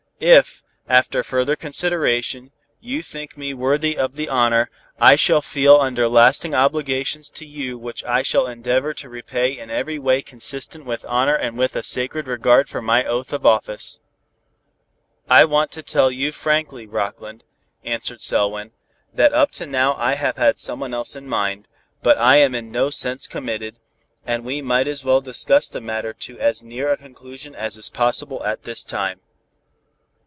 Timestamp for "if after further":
0.23-1.55